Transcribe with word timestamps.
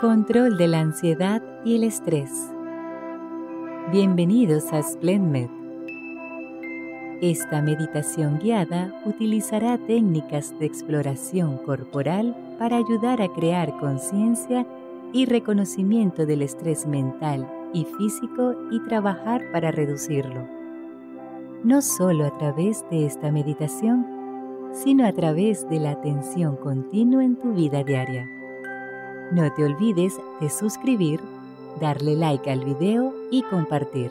Control 0.00 0.56
de 0.56 0.66
la 0.66 0.80
ansiedad 0.80 1.42
y 1.62 1.76
el 1.76 1.84
estrés. 1.84 2.30
Bienvenidos 3.92 4.72
a 4.72 4.82
SplendMed. 4.82 5.50
Esta 7.20 7.60
meditación 7.60 8.38
guiada 8.38 8.94
utilizará 9.04 9.76
técnicas 9.76 10.58
de 10.58 10.64
exploración 10.64 11.58
corporal 11.58 12.34
para 12.58 12.78
ayudar 12.78 13.20
a 13.20 13.28
crear 13.28 13.76
conciencia 13.76 14.66
y 15.12 15.26
reconocimiento 15.26 16.24
del 16.24 16.40
estrés 16.40 16.86
mental 16.86 17.46
y 17.74 17.84
físico 17.84 18.54
y 18.70 18.80
trabajar 18.88 19.52
para 19.52 19.70
reducirlo. 19.70 20.48
No 21.62 21.82
solo 21.82 22.24
a 22.24 22.38
través 22.38 22.86
de 22.90 23.04
esta 23.04 23.30
meditación, 23.30 24.06
sino 24.72 25.06
a 25.06 25.12
través 25.12 25.68
de 25.68 25.78
la 25.78 25.90
atención 25.90 26.56
continua 26.56 27.22
en 27.22 27.36
tu 27.36 27.52
vida 27.52 27.84
diaria. 27.84 28.30
No 29.30 29.52
te 29.52 29.64
olvides 29.64 30.18
de 30.40 30.50
suscribir, 30.50 31.20
darle 31.80 32.16
like 32.16 32.50
al 32.50 32.64
video 32.64 33.14
y 33.30 33.44
compartir. 33.44 34.10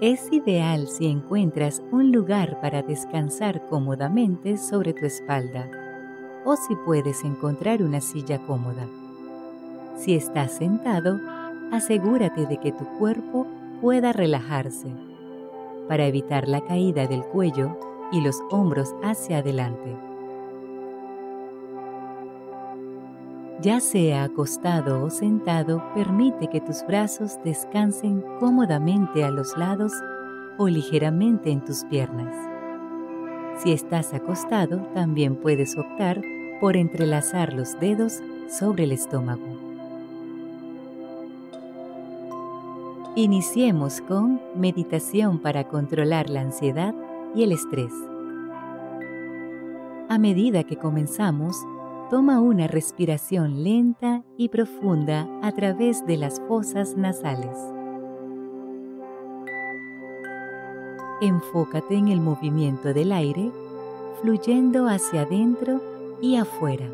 Es 0.00 0.32
ideal 0.32 0.88
si 0.88 1.06
encuentras 1.06 1.80
un 1.92 2.10
lugar 2.10 2.60
para 2.60 2.82
descansar 2.82 3.68
cómodamente 3.68 4.56
sobre 4.56 4.92
tu 4.92 5.06
espalda 5.06 5.70
o 6.44 6.56
si 6.56 6.74
puedes 6.74 7.22
encontrar 7.22 7.84
una 7.84 8.00
silla 8.00 8.44
cómoda. 8.44 8.88
Si 9.96 10.16
estás 10.16 10.56
sentado, 10.56 11.20
asegúrate 11.70 12.46
de 12.46 12.56
que 12.56 12.72
tu 12.72 12.84
cuerpo 12.98 13.46
pueda 13.80 14.12
relajarse 14.12 14.88
para 15.86 16.06
evitar 16.06 16.48
la 16.48 16.62
caída 16.62 17.06
del 17.06 17.22
cuello 17.22 17.78
y 18.10 18.22
los 18.22 18.40
hombros 18.50 18.92
hacia 19.04 19.38
adelante. 19.38 20.09
Ya 23.62 23.78
sea 23.80 24.24
acostado 24.24 25.04
o 25.04 25.10
sentado, 25.10 25.82
permite 25.94 26.48
que 26.48 26.62
tus 26.62 26.82
brazos 26.86 27.38
descansen 27.44 28.24
cómodamente 28.38 29.22
a 29.22 29.30
los 29.30 29.54
lados 29.58 29.92
o 30.56 30.66
ligeramente 30.66 31.50
en 31.50 31.62
tus 31.62 31.84
piernas. 31.84 32.34
Si 33.58 33.72
estás 33.72 34.14
acostado, 34.14 34.78
también 34.94 35.36
puedes 35.36 35.76
optar 35.76 36.22
por 36.58 36.78
entrelazar 36.78 37.52
los 37.52 37.78
dedos 37.78 38.22
sobre 38.48 38.84
el 38.84 38.92
estómago. 38.92 39.44
Iniciemos 43.14 44.00
con 44.00 44.40
meditación 44.54 45.38
para 45.38 45.64
controlar 45.64 46.30
la 46.30 46.40
ansiedad 46.40 46.94
y 47.34 47.42
el 47.42 47.52
estrés. 47.52 47.92
A 50.08 50.16
medida 50.16 50.64
que 50.64 50.76
comenzamos, 50.76 51.56
Toma 52.10 52.40
una 52.40 52.66
respiración 52.66 53.62
lenta 53.62 54.24
y 54.36 54.48
profunda 54.48 55.28
a 55.42 55.52
través 55.52 56.04
de 56.06 56.16
las 56.16 56.40
fosas 56.48 56.96
nasales. 56.96 57.56
Enfócate 61.20 61.94
en 61.94 62.08
el 62.08 62.20
movimiento 62.20 62.92
del 62.92 63.12
aire 63.12 63.52
fluyendo 64.20 64.88
hacia 64.88 65.22
adentro 65.22 65.80
y 66.20 66.34
afuera. 66.34 66.90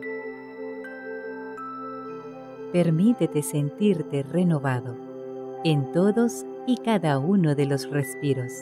Permítete 2.75 3.43
sentirte 3.43 4.23
renovado 4.23 4.95
en 5.65 5.93
todos 5.93 6.45
y 6.67 6.77
cada 6.77 7.19
uno 7.19 7.55
de 7.55 7.65
los 7.65 7.89
respiros. 7.89 8.53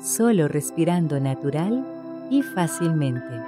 Solo 0.00 0.48
respirando 0.48 1.20
natural 1.20 1.91
y 2.32 2.40
fácilmente. 2.40 3.42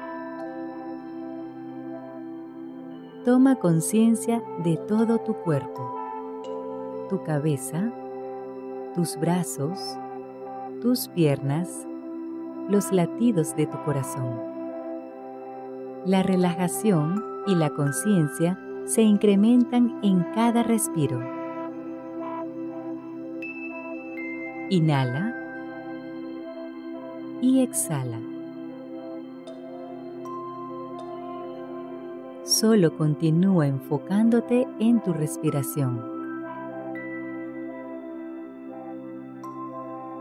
Toma 3.24 3.56
conciencia 3.56 4.42
de 4.62 4.76
todo 4.76 5.16
tu 5.20 5.32
cuerpo, 5.32 5.96
tu 7.08 7.22
cabeza, 7.22 7.90
tus 8.94 9.18
brazos, 9.18 9.78
tus 10.82 11.08
piernas, 11.08 11.86
los 12.68 12.92
latidos 12.92 13.56
de 13.56 13.66
tu 13.66 13.82
corazón. 13.84 14.38
La 16.04 16.22
relajación 16.22 17.24
y 17.46 17.54
la 17.54 17.70
conciencia 17.70 18.58
se 18.84 19.00
incrementan 19.00 19.98
en 20.02 20.24
cada 20.34 20.62
respiro. 20.62 21.22
Inhala 24.68 25.34
y 27.40 27.62
exhala. 27.62 28.33
Solo 32.64 32.96
continúa 32.96 33.66
enfocándote 33.66 34.66
en 34.80 35.02
tu 35.02 35.12
respiración. 35.12 36.00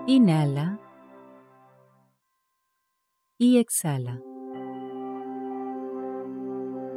Inhala 0.08 0.78
y 3.38 3.60
exhala. 3.60 4.22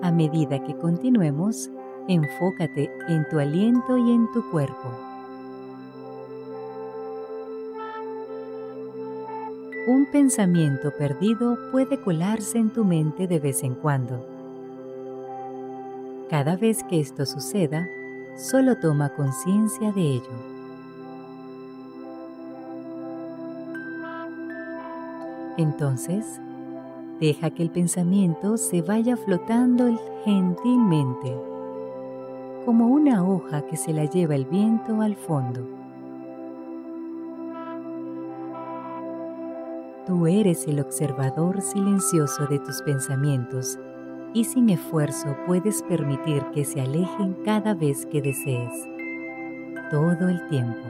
A 0.03 0.11
medida 0.11 0.65
que 0.65 0.77
continuemos, 0.79 1.71
enfócate 2.09 2.91
en 3.07 3.29
tu 3.29 3.39
aliento 3.39 3.99
y 3.99 4.11
en 4.11 4.29
tu 4.33 4.51
cuerpo. 4.51 4.91
Un 9.87 10.09
pensamiento 10.11 10.91
perdido 10.99 11.57
puede 11.71 12.01
colarse 12.01 12.59
en 12.59 12.71
tu 12.71 12.85
mente 12.85 13.29
de 13.29 13.39
vez 13.39 13.63
en 13.63 13.77
cuando 13.77 14.36
cada 16.29 16.57
vez 16.57 16.83
que 16.85 17.01
esto 17.01 17.25
suceda, 17.25 17.89
solo 18.37 18.77
toma 18.77 19.11
conciencia 19.11 19.93
de 19.93 20.01
ello. 20.01 20.57
Entonces, 25.57 26.41
deja 27.21 27.51
que 27.51 27.63
el 27.63 27.71
pensamiento 27.71 28.57
se 28.57 28.83
vaya 28.83 29.17
flotando 29.17 29.99
gentilmente, 30.25 31.35
como 32.65 32.89
una 32.89 33.25
hoja 33.27 33.63
que 33.63 33.77
se 33.77 33.93
la 33.93 34.05
lleva 34.05 34.35
el 34.35 34.45
viento 34.45 35.01
al 35.01 35.15
fondo. 35.15 35.67
Tú 40.07 40.27
eres 40.27 40.67
el 40.69 40.81
observador 40.81 41.63
silencioso 41.63 42.47
de 42.47 42.59
tus 42.59 42.83
pensamientos 42.83 43.79
y 44.37 44.45
sin 44.45 44.69
esfuerzo 44.69 45.35
puedes 45.47 45.83
permitir 45.85 46.45
que 46.53 46.67
se 46.67 46.83
alejen 46.83 47.39
cada 47.43 47.73
vez 47.73 48.05
que 48.05 48.21
desees, 48.21 48.71
todo 49.91 50.29
el 50.29 50.47
tiempo. 50.49 50.87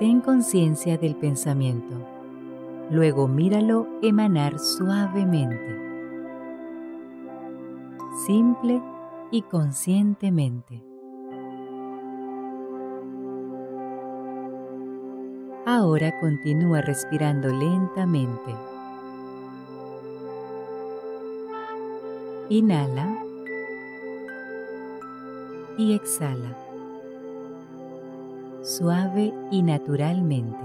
Ten 0.00 0.20
conciencia 0.22 0.98
del 0.98 1.14
pensamiento, 1.14 1.94
luego 2.90 3.28
míralo 3.28 3.86
emanar 4.02 4.58
suavemente, 4.58 5.78
simple 8.26 8.82
y 9.30 9.42
conscientemente. 9.42 10.89
Ahora 15.80 16.12
continúa 16.20 16.82
respirando 16.82 17.48
lentamente. 17.48 18.54
Inhala 22.50 23.24
y 25.78 25.94
exhala, 25.94 26.54
suave 28.62 29.32
y 29.50 29.62
naturalmente. 29.62 30.58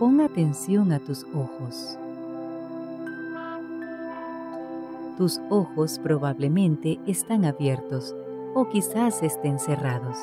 Pon 0.00 0.20
atención 0.20 0.90
a 0.90 0.98
tus 0.98 1.24
ojos. 1.32 1.96
Tus 5.16 5.40
ojos 5.50 6.00
probablemente 6.00 6.98
están 7.06 7.44
abiertos 7.44 8.16
o 8.56 8.68
quizás 8.70 9.22
estén 9.22 9.60
cerrados. 9.60 10.18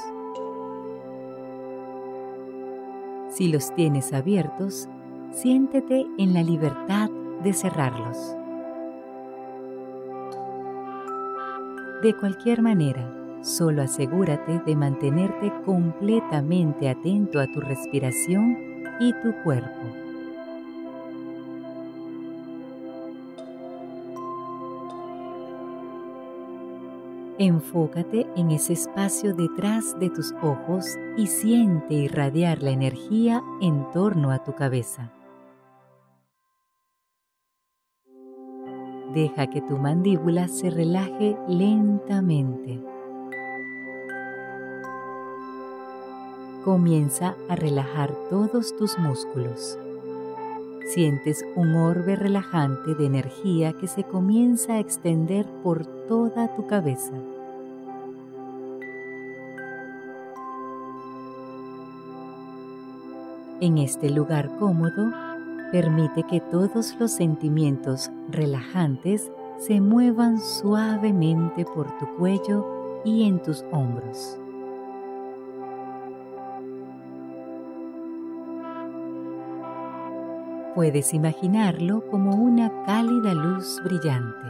Si 3.36 3.50
los 3.50 3.76
tienes 3.76 4.14
abiertos, 4.14 4.88
siéntete 5.32 6.08
en 6.18 6.34
la 6.34 6.42
libertad 6.42 7.10
de 7.44 7.52
cerrarlos. 7.52 8.34
De 12.02 12.16
cualquier 12.18 12.62
manera, 12.62 13.14
solo 13.42 13.82
asegúrate 13.82 14.62
de 14.66 14.76
mantenerte 14.78 15.52
completamente 15.66 16.88
atento 16.88 17.42
a 17.42 17.48
tu 17.52 17.60
respiración 17.60 18.58
y 19.02 19.12
tu 19.22 19.34
cuerpo. 19.44 20.05
Enfócate 27.38 28.26
en 28.38 28.50
ese 28.52 28.72
espacio 28.72 29.34
detrás 29.34 30.00
de 30.00 30.10
tus 30.10 30.34
ojos 30.42 30.86
y 31.18 31.28
siente 31.28 31.94
irradiar 31.94 32.64
la 32.64 32.70
energía 32.70 33.44
en 33.60 33.92
torno 33.92 34.32
a 34.32 34.42
tu 34.42 34.56
cabeza. 34.56 35.12
Deja 39.14 39.48
que 39.48 39.60
tu 39.60 39.78
mandíbula 39.78 40.48
se 40.48 40.70
relaje 40.70 41.36
lentamente. 41.50 42.82
Comienza 46.64 47.36
a 47.50 47.58
relajar 47.58 48.14
todos 48.30 48.78
tus 48.78 48.98
músculos. 48.98 49.78
Sientes 50.86 51.44
un 51.56 51.76
orbe 51.76 52.16
relajante 52.16 52.94
de 52.94 53.08
energía 53.08 53.74
que 53.74 53.88
se 53.88 54.04
comienza 54.04 54.74
a 54.74 54.80
extender 54.80 55.48
por 55.64 55.84
toda 56.08 56.54
tu 56.56 56.68
cabeza. 56.68 57.14
En 63.62 63.80
este 63.80 64.12
lugar 64.12 64.56
cómodo, 64.60 65.12
permite 65.72 66.22
que 66.24 66.40
todos 66.40 66.96
los 67.00 67.12
sentimientos 67.12 68.12
relajantes 68.30 69.32
se 69.58 69.82
muevan 69.82 70.40
suavemente 70.40 71.66
por 71.66 71.98
tu 71.98 72.06
cuello 72.18 73.02
y 73.04 73.28
en 73.28 73.42
tus 73.42 73.66
hombros. 73.72 74.38
Puedes 80.76 81.14
imaginarlo 81.14 82.06
como 82.12 82.36
una 82.36 82.70
cálida 82.84 83.34
luz 83.34 83.82
brillante. 83.82 84.46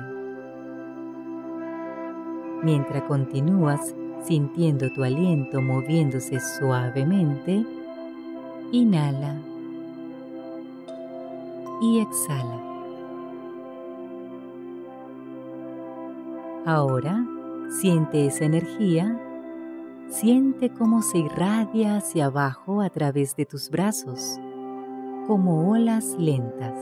Mientras 2.63 3.03
continúas 3.03 3.93
sintiendo 4.23 4.91
tu 4.91 5.03
aliento 5.03 5.61
moviéndose 5.61 6.39
suavemente, 6.39 7.63
inhala 8.71 9.39
y 11.79 11.99
exhala. 11.99 12.59
Ahora 16.65 17.23
siente 17.79 18.25
esa 18.25 18.45
energía, 18.45 19.21
siente 20.09 20.71
cómo 20.71 21.03
se 21.03 21.19
irradia 21.19 21.97
hacia 21.97 22.25
abajo 22.25 22.81
a 22.81 22.89
través 22.89 23.35
de 23.35 23.45
tus 23.45 23.69
brazos 23.69 24.39
como 25.27 25.71
olas 25.71 26.15
lentas. 26.19 26.73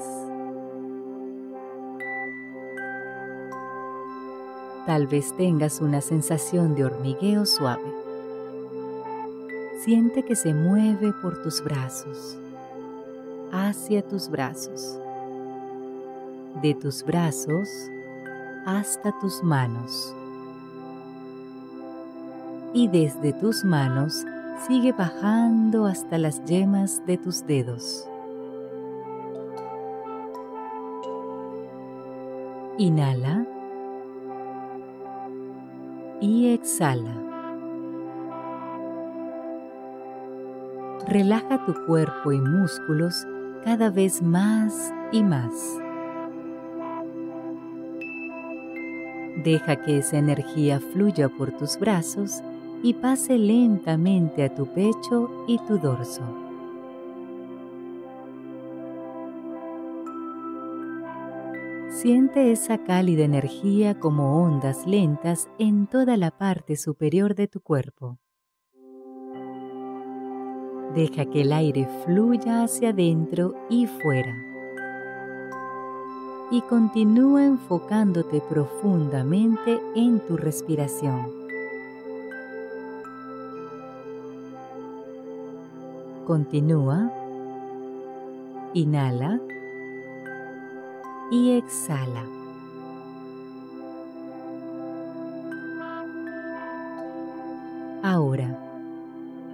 Tal 4.85 5.07
vez 5.07 5.33
tengas 5.37 5.79
una 5.79 6.01
sensación 6.01 6.75
de 6.75 6.83
hormigueo 6.83 7.45
suave. 7.45 7.93
Siente 9.79 10.23
que 10.23 10.35
se 10.35 10.53
mueve 10.53 11.13
por 11.21 11.41
tus 11.41 11.63
brazos, 11.63 12.37
hacia 13.51 14.01
tus 14.01 14.29
brazos, 14.29 14.99
de 16.61 16.73
tus 16.73 17.03
brazos 17.03 17.69
hasta 18.65 19.17
tus 19.19 19.41
manos. 19.41 20.13
Y 22.73 22.87
desde 22.89 23.31
tus 23.33 23.63
manos 23.63 24.25
sigue 24.67 24.91
bajando 24.91 25.85
hasta 25.85 26.17
las 26.17 26.43
yemas 26.43 27.05
de 27.05 27.17
tus 27.17 27.45
dedos. 27.45 28.07
Inhala 32.79 33.45
y 36.19 36.47
exhala. 36.53 37.15
Relaja 41.07 41.63
tu 41.65 41.75
cuerpo 41.85 42.31
y 42.31 42.41
músculos 42.41 43.27
cada 43.63 43.91
vez 43.91 44.23
más 44.23 44.91
y 45.11 45.21
más. 45.21 45.51
Deja 49.43 49.75
que 49.75 49.99
esa 49.99 50.17
energía 50.17 50.79
fluya 50.79 51.29
por 51.29 51.51
tus 51.51 51.77
brazos 51.77 52.41
y 52.81 52.95
pase 52.95 53.37
lentamente 53.37 54.43
a 54.45 54.55
tu 54.55 54.65
pecho 54.65 55.29
y 55.47 55.59
tu 55.67 55.77
dorso. 55.77 56.42
Siente 62.03 62.51
esa 62.51 62.79
cálida 62.79 63.23
energía 63.23 63.97
como 63.97 64.43
ondas 64.43 64.85
lentas 64.85 65.47
en 65.57 65.87
toda 65.87 66.17
la 66.17 66.31
parte 66.31 66.75
superior 66.75 67.33
de 67.33 67.47
tu 67.47 67.61
cuerpo. 67.61 68.19
Deja 70.93 71.23
que 71.23 71.43
el 71.43 71.53
aire 71.53 71.87
fluya 72.03 72.63
hacia 72.63 72.89
adentro 72.89 73.55
y 73.69 73.87
fuera. 73.87 74.35
Y 76.51 76.61
continúa 76.63 77.45
enfocándote 77.45 78.41
profundamente 78.49 79.79
en 79.95 80.19
tu 80.27 80.35
respiración. 80.35 81.31
Continúa. 86.27 87.09
Inhala 88.73 89.39
y 91.33 91.53
exhala. 91.53 92.23
Ahora, 98.03 98.59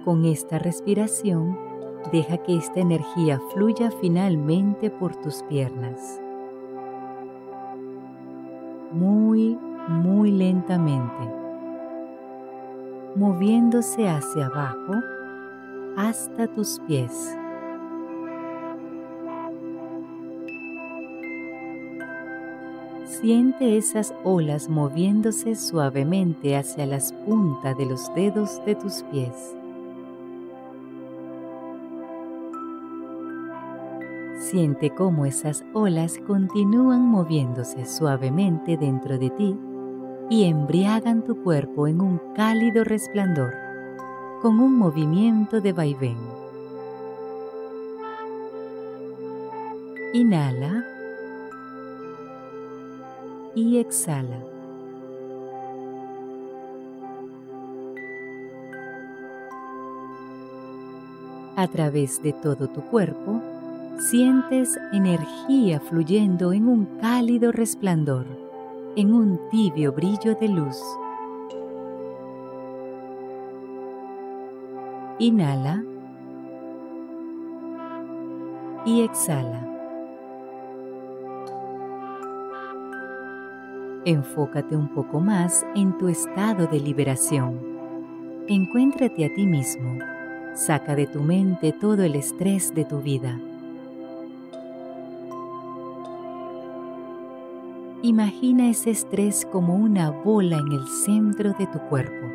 con 0.04 0.26
esta 0.26 0.58
respiración, 0.58 1.58
deja 2.12 2.36
que 2.36 2.58
esta 2.58 2.80
energía 2.80 3.40
fluya 3.54 3.90
finalmente 3.98 4.90
por 4.90 5.16
tus 5.16 5.42
piernas. 5.44 6.20
Muy, 8.92 9.56
muy 9.88 10.32
lentamente, 10.32 11.32
moviéndose 13.16 14.06
hacia 14.06 14.46
abajo 14.46 14.96
hasta 15.96 16.46
tus 16.46 16.78
pies. 16.86 17.39
Siente 23.20 23.76
esas 23.76 24.14
olas 24.24 24.70
moviéndose 24.70 25.54
suavemente 25.54 26.56
hacia 26.56 26.86
las 26.86 27.12
puntas 27.12 27.76
de 27.76 27.84
los 27.84 28.14
dedos 28.14 28.64
de 28.64 28.74
tus 28.74 29.02
pies. 29.12 29.34
Siente 34.38 34.88
cómo 34.88 35.26
esas 35.26 35.62
olas 35.74 36.18
continúan 36.26 37.02
moviéndose 37.02 37.84
suavemente 37.84 38.78
dentro 38.78 39.18
de 39.18 39.28
ti 39.28 39.54
y 40.30 40.44
embriagan 40.44 41.22
tu 41.22 41.42
cuerpo 41.42 41.88
en 41.88 42.00
un 42.00 42.18
cálido 42.34 42.84
resplandor, 42.84 43.52
con 44.40 44.58
un 44.60 44.78
movimiento 44.78 45.60
de 45.60 45.74
vaivén. 45.74 46.16
Inhala 50.14 50.89
y 53.54 53.78
exhala. 53.78 54.38
A 61.56 61.68
través 61.68 62.22
de 62.22 62.32
todo 62.32 62.68
tu 62.68 62.80
cuerpo, 62.80 63.42
sientes 63.98 64.78
energía 64.92 65.78
fluyendo 65.80 66.52
en 66.52 66.66
un 66.66 66.86
cálido 67.00 67.52
resplandor, 67.52 68.26
en 68.96 69.12
un 69.12 69.38
tibio 69.50 69.92
brillo 69.92 70.34
de 70.36 70.48
luz. 70.48 70.78
Inhala 75.18 75.84
y 78.86 79.02
exhala. 79.02 79.69
Enfócate 84.06 84.74
un 84.74 84.88
poco 84.88 85.20
más 85.20 85.66
en 85.74 85.98
tu 85.98 86.08
estado 86.08 86.66
de 86.66 86.80
liberación. 86.80 87.60
Encuéntrate 88.48 89.26
a 89.26 89.34
ti 89.34 89.46
mismo. 89.46 89.98
Saca 90.54 90.94
de 90.96 91.06
tu 91.06 91.20
mente 91.20 91.72
todo 91.72 92.02
el 92.02 92.14
estrés 92.14 92.74
de 92.74 92.86
tu 92.86 93.00
vida. 93.02 93.38
Imagina 98.00 98.70
ese 98.70 98.88
estrés 98.88 99.46
como 99.52 99.74
una 99.74 100.10
bola 100.10 100.56
en 100.56 100.72
el 100.72 100.88
centro 100.88 101.52
de 101.52 101.66
tu 101.66 101.78
cuerpo. 101.80 102.26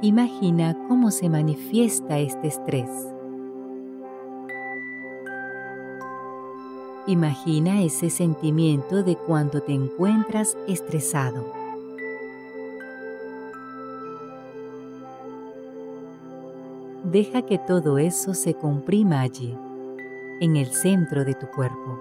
Imagina 0.00 0.76
cómo 0.88 1.12
se 1.12 1.28
manifiesta 1.28 2.18
este 2.18 2.48
estrés. 2.48 3.11
Imagina 7.08 7.82
ese 7.82 8.10
sentimiento 8.10 9.02
de 9.02 9.16
cuando 9.16 9.60
te 9.60 9.72
encuentras 9.72 10.56
estresado. 10.68 11.44
Deja 17.02 17.42
que 17.42 17.58
todo 17.58 17.98
eso 17.98 18.34
se 18.34 18.54
comprima 18.54 19.20
allí, 19.20 19.52
en 20.40 20.54
el 20.56 20.66
centro 20.72 21.24
de 21.24 21.34
tu 21.34 21.48
cuerpo, 21.48 21.98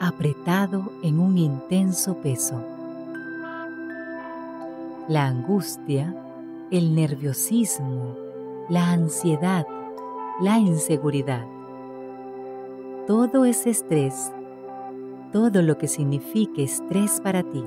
apretado 0.00 0.92
en 1.02 1.20
un 1.20 1.36
intenso 1.36 2.16
peso. 2.22 2.64
La 5.08 5.26
angustia, 5.26 6.16
el 6.70 6.94
nerviosismo, 6.94 8.16
la 8.70 8.92
ansiedad, 8.92 9.66
la 10.40 10.58
inseguridad 10.58 11.55
todo 13.06 13.44
ese 13.44 13.70
estrés, 13.70 14.32
todo 15.32 15.62
lo 15.62 15.78
que 15.78 15.86
signifique 15.86 16.64
estrés 16.64 17.20
para 17.20 17.42
ti. 17.44 17.64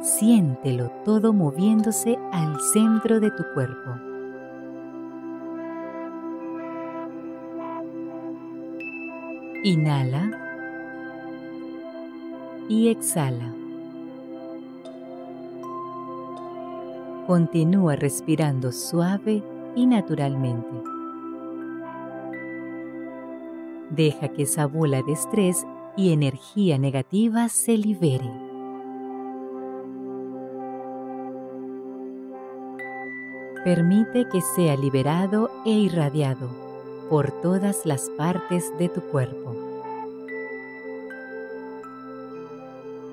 Siéntelo 0.00 0.90
todo 1.04 1.32
moviéndose 1.32 2.18
al 2.30 2.60
centro 2.60 3.18
de 3.18 3.30
tu 3.32 3.44
cuerpo. 3.52 3.90
Inhala 9.64 10.30
y 12.68 12.88
exhala. 12.88 13.54
Continúa 17.26 17.96
respirando 17.96 18.72
suave 18.72 19.42
y 19.74 19.86
naturalmente. 19.86 20.91
Deja 23.94 24.28
que 24.28 24.44
esa 24.44 24.66
bola 24.66 25.02
de 25.02 25.12
estrés 25.12 25.66
y 25.98 26.14
energía 26.14 26.78
negativa 26.78 27.50
se 27.50 27.76
libere. 27.76 28.30
Permite 33.64 34.26
que 34.30 34.40
sea 34.40 34.78
liberado 34.78 35.50
e 35.66 35.72
irradiado 35.72 36.48
por 37.10 37.30
todas 37.42 37.84
las 37.84 38.08
partes 38.16 38.72
de 38.78 38.88
tu 38.88 39.02
cuerpo. 39.02 39.54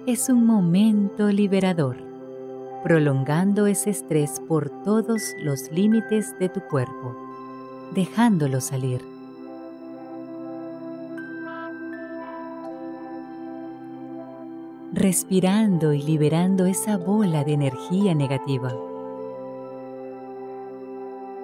Es 0.06 0.30
un 0.30 0.46
momento 0.46 1.28
liberador, 1.28 1.98
prolongando 2.84 3.68
ese 3.68 3.90
estrés 3.90 4.40
por 4.48 4.70
todos 4.84 5.36
los 5.44 5.70
límites 5.74 6.40
de 6.40 6.48
tu 6.48 6.62
cuerpo, 6.62 7.18
dejándolo 7.94 8.62
salir. 8.62 9.19
Respirando 15.00 15.94
y 15.94 16.02
liberando 16.02 16.66
esa 16.66 16.98
bola 16.98 17.46
de 17.46 17.54
energía 17.54 18.14
negativa, 18.14 18.76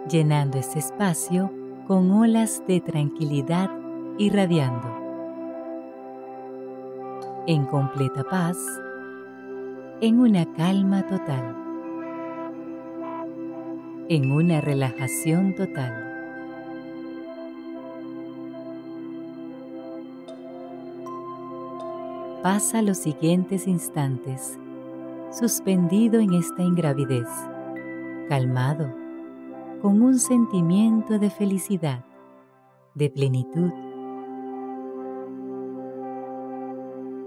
llenando 0.10 0.58
ese 0.58 0.80
espacio 0.80 1.50
con 1.88 2.12
olas 2.12 2.62
de 2.68 2.82
tranquilidad 2.82 3.72
irradiando. 4.18 4.94
En 7.48 7.66
completa 7.66 8.26
paz, 8.26 8.58
en 10.02 10.20
una 10.20 10.52
calma 10.54 11.08
total, 11.08 11.56
en 14.10 14.34
una 14.34 14.60
relajación 14.60 15.56
total. 15.56 16.05
Pasa 22.46 22.84
los 22.84 23.00
siguientes 23.00 23.66
instantes, 23.66 24.60
suspendido 25.32 26.20
en 26.20 26.36
esta 26.36 26.62
ingravidez, 26.62 27.28
calmado, 28.30 28.94
con 29.82 30.00
un 30.04 30.20
sentimiento 30.20 31.18
de 31.18 31.32
felicidad, 31.32 32.06
de 32.94 33.10
plenitud. 33.10 33.72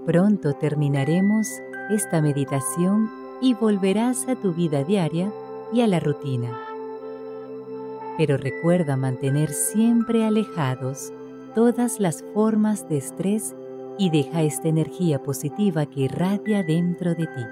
Pronto 0.05 0.53
terminaremos 0.53 1.49
esta 1.89 2.21
meditación 2.21 3.09
y 3.41 3.55
volverás 3.55 4.25
a 4.29 4.37
tu 4.37 4.53
vida 4.53 4.85
diaria 4.85 5.33
y 5.73 5.81
a 5.81 5.87
la 5.87 5.99
rutina. 5.99 6.57
Pero 8.17 8.37
recuerda 8.37 8.95
mantener 8.95 9.49
siempre 9.49 10.23
alejados 10.23 11.11
todas 11.55 11.99
las 11.99 12.23
formas 12.33 12.87
de 12.87 12.99
estrés 12.99 13.53
y 13.99 14.09
deja 14.09 14.43
esta 14.43 14.69
energía 14.69 15.21
positiva 15.21 15.85
que 15.85 16.01
irradia 16.01 16.63
dentro 16.63 17.13
de 17.15 17.27
ti. 17.27 17.45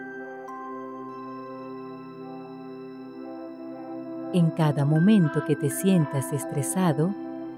En 4.34 4.52
cada 4.52 4.86
momento 4.86 5.44
que 5.46 5.58
te 5.58 5.70
sientas 5.70 6.32
estresado, 6.32 7.14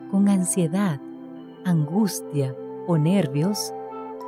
con 0.10 0.28
ansiedad, 0.28 1.00
angustia 1.66 2.56
o 2.88 2.98
nervios, 2.98 3.74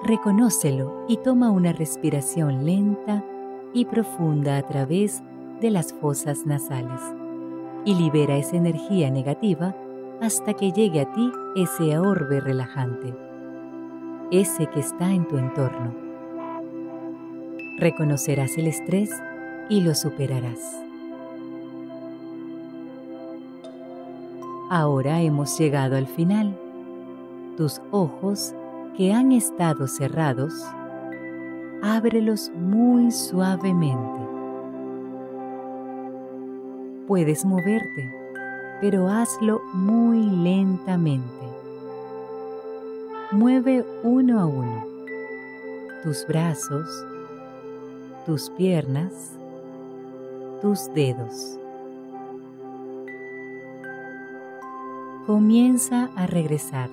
reconócelo 0.04 1.06
y 1.08 1.18
toma 1.18 1.50
una 1.50 1.74
respiración 1.74 2.64
lenta 2.64 3.26
y 3.74 3.86
profunda 3.86 4.58
a 4.58 4.62
través 4.62 5.24
de 5.60 5.72
las 5.72 5.92
fosas 5.92 6.46
nasales 6.46 7.02
y 7.84 7.96
libera 7.96 8.38
esa 8.38 8.58
energía 8.58 9.10
negativa 9.10 9.76
hasta 10.22 10.54
que 10.54 10.72
llegue 10.72 11.02
a 11.02 11.12
ti 11.12 11.32
ese 11.56 11.98
orbe 11.98 12.42
relajante 12.42 13.31
ese 14.32 14.68
que 14.68 14.80
está 14.80 15.12
en 15.12 15.28
tu 15.28 15.38
entorno. 15.38 15.94
Reconocerás 17.78 18.58
el 18.58 18.68
estrés 18.68 19.12
y 19.70 19.82
lo 19.82 19.94
superarás. 19.94 20.60
Ahora 24.70 25.20
hemos 25.20 25.60
llegado 25.60 25.98
al 25.98 26.08
final. 26.08 26.58
Tus 27.58 27.82
ojos 27.92 28.56
que 28.96 29.12
han 29.12 29.34
estado 29.34 29.88
cerrados, 29.88 30.54
ábrelos 31.84 32.52
muy 32.56 33.12
suavemente. 33.12 34.22
Puedes 37.06 37.44
moverte, 37.44 38.10
pero 38.80 39.10
hazlo 39.10 39.62
muy 39.74 40.24
lentamente. 40.24 41.51
Mueve 43.34 43.86
uno 44.04 44.42
a 44.42 44.46
uno 44.46 44.86
tus 46.04 46.28
brazos, 46.28 47.06
tus 48.26 48.50
piernas, 48.50 49.32
tus 50.62 50.94
dedos. 50.94 51.58
Comienza 55.26 56.10
a 56.18 56.28
regresar 56.28 56.90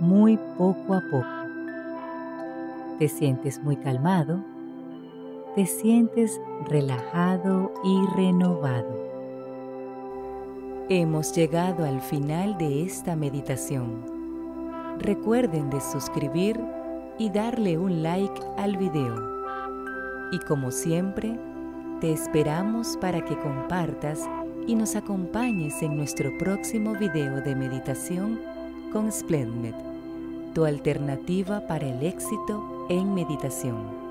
muy 0.00 0.36
poco 0.58 0.94
a 0.94 1.02
poco. 1.10 1.26
Te 2.98 3.08
sientes 3.08 3.62
muy 3.62 3.76
calmado, 3.76 4.40
te 5.54 5.66
sientes 5.66 6.40
relajado 6.66 7.72
y 7.84 8.04
renovado. 8.16 9.04
Hemos 10.88 11.32
llegado 11.32 11.84
al 11.84 12.00
final 12.00 12.58
de 12.58 12.82
esta 12.82 13.14
meditación. 13.14 14.13
Recuerden 14.98 15.70
de 15.70 15.80
suscribir 15.80 16.58
y 17.18 17.30
darle 17.30 17.78
un 17.78 18.02
like 18.02 18.40
al 18.56 18.76
video. 18.76 19.14
Y 20.32 20.38
como 20.40 20.70
siempre, 20.70 21.38
te 22.00 22.12
esperamos 22.12 22.96
para 23.00 23.24
que 23.24 23.38
compartas 23.38 24.20
y 24.66 24.74
nos 24.74 24.96
acompañes 24.96 25.82
en 25.82 25.96
nuestro 25.96 26.30
próximo 26.38 26.94
video 26.94 27.40
de 27.40 27.54
meditación 27.54 28.40
con 28.92 29.10
Splendid, 29.10 29.74
tu 30.54 30.64
alternativa 30.64 31.66
para 31.66 31.86
el 31.86 32.06
éxito 32.06 32.86
en 32.88 33.14
meditación. 33.14 34.03